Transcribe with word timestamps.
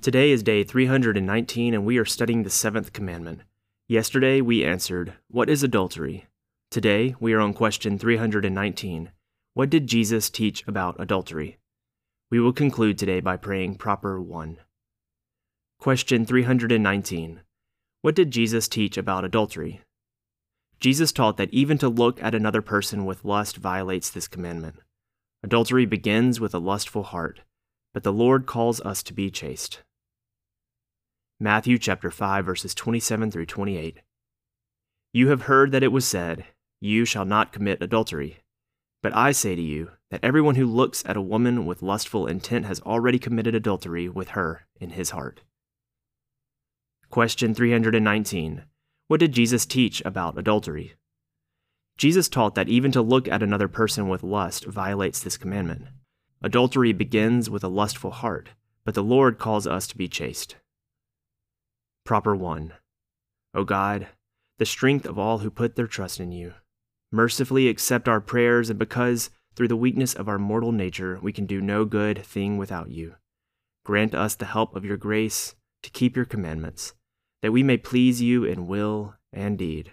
Today 0.00 0.30
is 0.30 0.42
day 0.42 0.64
319, 0.64 1.74
and 1.74 1.84
we 1.84 1.98
are 1.98 2.04
studying 2.04 2.42
the 2.42 2.50
seventh 2.50 2.92
commandment. 2.92 3.42
Yesterday 3.86 4.40
we 4.40 4.64
answered, 4.64 5.12
What 5.28 5.50
is 5.50 5.62
adultery? 5.62 6.24
Today 6.70 7.14
we 7.20 7.34
are 7.34 7.40
on 7.40 7.52
question 7.52 7.98
319. 7.98 9.10
What 9.52 9.68
did 9.68 9.86
Jesus 9.86 10.30
teach 10.30 10.66
about 10.66 10.96
adultery? 10.98 11.58
We 12.30 12.40
will 12.40 12.54
conclude 12.54 12.96
today 12.96 13.20
by 13.20 13.36
praying 13.36 13.74
proper 13.74 14.18
1. 14.18 14.56
Question 15.78 16.24
319. 16.24 17.42
What 18.00 18.14
did 18.14 18.30
Jesus 18.30 18.68
teach 18.68 18.96
about 18.96 19.22
adultery? 19.22 19.82
Jesus 20.80 21.12
taught 21.12 21.36
that 21.36 21.52
even 21.52 21.76
to 21.76 21.90
look 21.90 22.22
at 22.22 22.34
another 22.34 22.62
person 22.62 23.04
with 23.04 23.22
lust 23.22 23.58
violates 23.58 24.08
this 24.08 24.28
commandment. 24.28 24.76
Adultery 25.42 25.84
begins 25.84 26.40
with 26.40 26.54
a 26.54 26.58
lustful 26.58 27.02
heart, 27.02 27.40
but 27.92 28.02
the 28.02 28.14
Lord 28.14 28.46
calls 28.46 28.80
us 28.80 29.02
to 29.02 29.12
be 29.12 29.30
chaste. 29.30 29.82
Matthew 31.40 31.78
chapter 31.78 32.12
5 32.12 32.44
verses 32.44 32.74
27 32.74 33.30
through 33.30 33.46
28. 33.46 33.98
You 35.12 35.28
have 35.28 35.42
heard 35.42 35.72
that 35.72 35.82
it 35.82 35.92
was 35.92 36.06
said, 36.06 36.44
you 36.80 37.04
shall 37.04 37.24
not 37.24 37.52
commit 37.52 37.82
adultery. 37.82 38.38
But 39.02 39.16
I 39.16 39.32
say 39.32 39.56
to 39.56 39.62
you 39.62 39.90
that 40.10 40.22
everyone 40.22 40.54
who 40.54 40.66
looks 40.66 41.02
at 41.06 41.16
a 41.16 41.22
woman 41.22 41.66
with 41.66 41.82
lustful 41.82 42.26
intent 42.26 42.66
has 42.66 42.80
already 42.82 43.18
committed 43.18 43.54
adultery 43.54 44.08
with 44.08 44.28
her 44.30 44.66
in 44.80 44.90
his 44.90 45.10
heart. 45.10 45.40
Question 47.10 47.52
319. 47.52 48.64
What 49.08 49.20
did 49.20 49.32
Jesus 49.32 49.66
teach 49.66 50.02
about 50.04 50.38
adultery? 50.38 50.94
Jesus 51.96 52.28
taught 52.28 52.54
that 52.54 52.68
even 52.68 52.92
to 52.92 53.02
look 53.02 53.26
at 53.26 53.42
another 53.42 53.68
person 53.68 54.08
with 54.08 54.22
lust 54.22 54.66
violates 54.66 55.20
this 55.20 55.36
commandment. 55.36 55.86
Adultery 56.42 56.92
begins 56.92 57.50
with 57.50 57.64
a 57.64 57.68
lustful 57.68 58.10
heart, 58.10 58.50
but 58.84 58.94
the 58.94 59.02
Lord 59.02 59.38
calls 59.38 59.66
us 59.66 59.86
to 59.88 59.96
be 59.96 60.06
chaste. 60.06 60.56
Proper 62.04 62.36
1. 62.36 62.74
O 63.54 63.64
God, 63.64 64.08
the 64.58 64.66
strength 64.66 65.06
of 65.06 65.18
all 65.18 65.38
who 65.38 65.50
put 65.50 65.74
their 65.74 65.86
trust 65.86 66.20
in 66.20 66.32
you, 66.32 66.52
mercifully 67.10 67.68
accept 67.68 68.08
our 68.08 68.20
prayers, 68.20 68.68
and 68.68 68.78
because, 68.78 69.30
through 69.56 69.68
the 69.68 69.76
weakness 69.76 70.12
of 70.12 70.28
our 70.28 70.38
mortal 70.38 70.70
nature, 70.70 71.18
we 71.22 71.32
can 71.32 71.46
do 71.46 71.62
no 71.62 71.86
good 71.86 72.22
thing 72.22 72.58
without 72.58 72.90
you, 72.90 73.14
grant 73.86 74.14
us 74.14 74.34
the 74.34 74.44
help 74.44 74.76
of 74.76 74.84
your 74.84 74.98
grace 74.98 75.54
to 75.82 75.90
keep 75.90 76.14
your 76.14 76.26
commandments, 76.26 76.92
that 77.40 77.52
we 77.52 77.62
may 77.62 77.78
please 77.78 78.20
you 78.20 78.44
in 78.44 78.66
will 78.66 79.14
and 79.32 79.56
deed. 79.56 79.92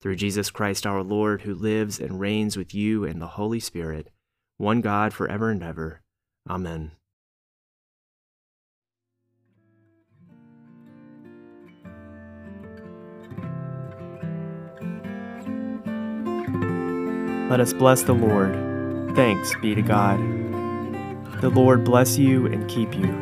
Through 0.00 0.16
Jesus 0.16 0.50
Christ 0.50 0.86
our 0.86 1.02
Lord, 1.02 1.42
who 1.42 1.54
lives 1.54 2.00
and 2.00 2.18
reigns 2.18 2.56
with 2.56 2.74
you 2.74 3.04
and 3.04 3.20
the 3.20 3.26
Holy 3.26 3.60
Spirit, 3.60 4.08
one 4.56 4.80
God 4.80 5.12
for 5.12 5.28
ever 5.28 5.50
and 5.50 5.62
ever. 5.62 6.00
Amen. 6.48 6.92
Let 17.52 17.60
us 17.60 17.74
bless 17.74 18.02
the 18.02 18.14
Lord. 18.14 18.54
Thanks 19.14 19.54
be 19.60 19.74
to 19.74 19.82
God. 19.82 20.18
The 21.42 21.50
Lord 21.50 21.84
bless 21.84 22.16
you 22.16 22.46
and 22.46 22.66
keep 22.66 22.94
you. 22.94 23.12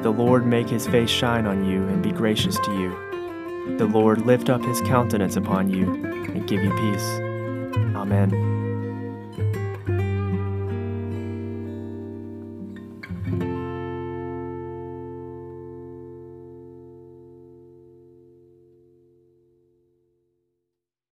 The 0.00 0.08
Lord 0.08 0.46
make 0.46 0.66
his 0.66 0.86
face 0.86 1.10
shine 1.10 1.44
on 1.44 1.62
you 1.66 1.86
and 1.86 2.02
be 2.02 2.10
gracious 2.10 2.58
to 2.60 2.72
you. 2.72 3.76
The 3.76 3.84
Lord 3.84 4.24
lift 4.24 4.48
up 4.48 4.64
his 4.64 4.80
countenance 4.80 5.36
upon 5.36 5.68
you 5.68 5.92
and 5.92 6.48
give 6.48 6.64
you 6.64 6.70
peace. 6.70 7.06
Amen. 7.94 8.65